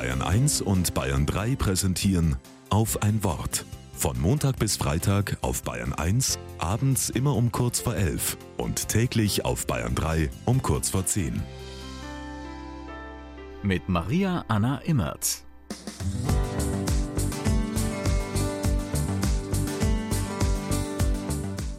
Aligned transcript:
Bayern 0.00 0.22
1 0.22 0.62
und 0.62 0.94
Bayern 0.94 1.26
3 1.26 1.56
präsentieren 1.56 2.36
auf 2.70 3.02
ein 3.02 3.22
Wort. 3.22 3.66
Von 3.92 4.18
Montag 4.18 4.58
bis 4.58 4.78
Freitag 4.78 5.36
auf 5.42 5.62
Bayern 5.62 5.92
1, 5.92 6.38
abends 6.56 7.10
immer 7.10 7.36
um 7.36 7.52
kurz 7.52 7.80
vor 7.80 7.94
11 7.94 8.38
und 8.56 8.88
täglich 8.88 9.44
auf 9.44 9.66
Bayern 9.66 9.94
3 9.94 10.30
um 10.46 10.62
kurz 10.62 10.88
vor 10.88 11.04
10. 11.04 11.42
Mit 13.62 13.90
Maria 13.90 14.42
Anna 14.48 14.78
Immerz. 14.78 15.44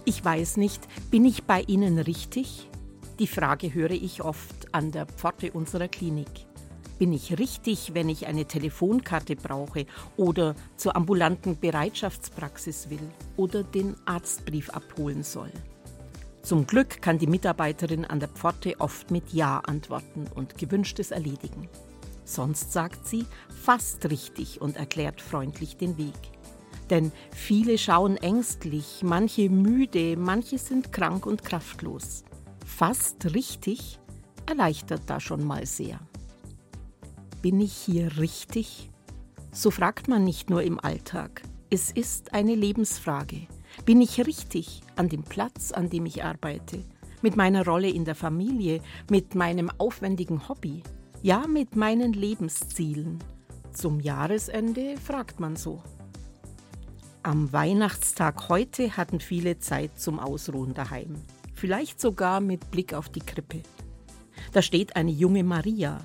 Ich 0.06 0.24
weiß 0.24 0.58
nicht, 0.58 0.88
bin 1.10 1.26
ich 1.26 1.46
bei 1.46 1.62
Ihnen 1.62 1.98
richtig? 1.98 2.70
Die 3.18 3.26
Frage 3.26 3.74
höre 3.74 3.90
ich 3.90 4.22
oft 4.22 4.76
an 4.76 4.92
der 4.92 5.08
Pforte 5.08 5.52
unserer 5.54 5.88
Klinik. 5.88 6.51
Bin 7.02 7.14
ich 7.14 7.40
richtig, 7.40 7.96
wenn 7.96 8.10
ich 8.10 8.28
eine 8.28 8.46
Telefonkarte 8.46 9.36
brauche 9.36 9.88
oder 10.18 10.54
zur 10.78 10.96
ambulanten 10.96 11.60
Bereitschaftspraxis 11.60 12.92
will 12.92 13.10
oder 13.38 13.64
den 13.64 13.96
Arztbrief 14.06 14.70
abholen 14.70 15.24
soll? 15.24 15.52
Zum 16.44 16.68
Glück 16.68 17.02
kann 17.02 17.18
die 17.18 17.26
Mitarbeiterin 17.26 18.06
an 18.06 18.20
der 18.20 18.30
Pforte 18.30 18.80
oft 18.80 19.10
mit 19.10 19.34
Ja 19.34 19.62
antworten 19.62 20.28
und 20.36 20.60
Gewünschtes 20.60 21.10
erledigen. 21.10 21.68
Sonst 22.24 22.72
sagt 22.72 23.08
sie 23.08 23.26
fast 23.50 24.08
richtig 24.12 24.62
und 24.62 24.78
erklärt 24.78 25.22
freundlich 25.22 25.78
den 25.78 25.98
Weg. 25.98 26.14
Denn 26.92 27.12
viele 27.32 27.80
schauen 27.80 28.16
ängstlich, 28.18 29.02
manche 29.02 29.50
müde, 29.50 30.18
manche 30.18 30.60
sind 30.60 30.94
krank 30.94 31.26
und 31.26 31.44
kraftlos. 31.44 32.26
Fast 32.64 33.34
richtig 33.34 34.00
erleichtert 34.46 35.02
da 35.08 35.20
schon 35.20 35.44
mal 35.44 35.66
sehr. 35.66 36.00
Bin 37.42 37.60
ich 37.60 37.74
hier 37.74 38.18
richtig? 38.18 38.92
So 39.52 39.72
fragt 39.72 40.08
man 40.08 40.24
nicht 40.24 40.52
nur 40.52 40.62
im 40.62 40.80
Alltag. 40.80 41.42
Es 41.72 41.90
ist 41.90 42.34
eine 42.36 42.54
Lebensfrage. 42.54 43.48
Bin 43.84 44.00
ich 44.00 44.24
richtig 44.28 44.82
an 44.96 45.10
dem 45.10 45.24
Platz, 45.24 45.72
an 45.72 45.90
dem 45.90 46.06
ich 46.06 46.24
arbeite? 46.24 46.86
Mit 47.24 47.36
meiner 47.36 47.66
Rolle 47.66 47.90
in 47.90 48.06
der 48.06 48.14
Familie, 48.14 48.80
mit 49.10 49.34
meinem 49.34 49.72
aufwendigen 49.80 50.48
Hobby? 50.50 50.84
Ja, 51.24 51.48
mit 51.48 51.76
meinen 51.76 52.14
Lebenszielen. 52.14 53.18
Zum 53.74 54.00
Jahresende 54.02 54.96
fragt 54.98 55.40
man 55.40 55.56
so. 55.56 55.82
Am 57.24 57.52
Weihnachtstag 57.52 58.50
heute 58.50 58.98
hatten 58.98 59.20
viele 59.20 59.58
Zeit 59.58 60.00
zum 60.00 60.20
Ausruhen 60.20 60.76
daheim. 60.76 61.16
Vielleicht 61.56 62.00
sogar 62.00 62.40
mit 62.40 62.70
Blick 62.70 62.94
auf 62.94 63.10
die 63.10 63.20
Krippe. 63.20 63.64
Da 64.52 64.62
steht 64.62 64.96
eine 64.96 65.12
junge 65.12 65.44
Maria. 65.44 65.98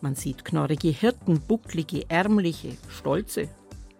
Man 0.00 0.14
sieht 0.14 0.44
knorrige 0.44 0.88
Hirten, 0.88 1.40
bucklige, 1.40 2.08
ärmliche, 2.08 2.76
stolze 2.88 3.48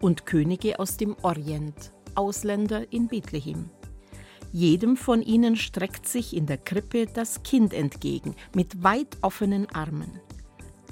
und 0.00 0.26
Könige 0.26 0.78
aus 0.78 0.96
dem 0.96 1.16
Orient, 1.22 1.92
Ausländer 2.14 2.92
in 2.92 3.08
Bethlehem. 3.08 3.70
Jedem 4.52 4.96
von 4.96 5.22
ihnen 5.22 5.56
streckt 5.56 6.08
sich 6.08 6.34
in 6.34 6.46
der 6.46 6.58
Krippe 6.58 7.06
das 7.06 7.42
Kind 7.42 7.74
entgegen, 7.74 8.34
mit 8.54 8.82
weit 8.82 9.16
offenen 9.22 9.68
Armen. 9.70 10.20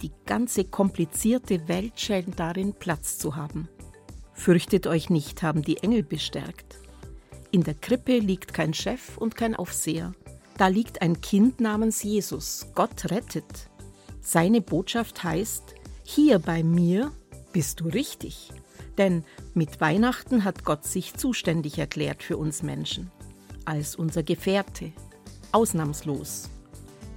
Die 0.02 0.10
ganze 0.26 0.64
komplizierte 0.64 1.68
Welt 1.68 1.98
scheint 1.98 2.38
darin 2.38 2.74
Platz 2.74 3.18
zu 3.18 3.36
haben. 3.36 3.68
Fürchtet 4.32 4.86
euch 4.86 5.08
nicht, 5.10 5.42
haben 5.42 5.62
die 5.62 5.78
Engel 5.78 6.02
bestärkt. 6.02 6.78
In 7.52 7.62
der 7.62 7.74
Krippe 7.74 8.18
liegt 8.18 8.52
kein 8.52 8.74
Chef 8.74 9.16
und 9.16 9.36
kein 9.36 9.54
Aufseher. 9.54 10.12
Da 10.58 10.66
liegt 10.66 11.02
ein 11.02 11.20
Kind 11.20 11.60
namens 11.60 12.02
Jesus. 12.02 12.66
Gott 12.74 13.10
rettet. 13.10 13.70
Seine 14.24 14.62
Botschaft 14.62 15.22
heißt, 15.22 15.74
hier 16.02 16.38
bei 16.38 16.62
mir 16.62 17.12
bist 17.52 17.80
du 17.80 17.88
richtig. 17.88 18.50
Denn 18.96 19.22
mit 19.52 19.80
Weihnachten 19.80 20.44
hat 20.44 20.64
Gott 20.64 20.84
sich 20.84 21.14
zuständig 21.14 21.78
erklärt 21.78 22.22
für 22.22 22.38
uns 22.38 22.62
Menschen. 22.62 23.10
Als 23.64 23.96
unser 23.96 24.22
Gefährte. 24.22 24.92
Ausnahmslos. 25.52 26.48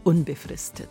Unbefristet. 0.03 0.90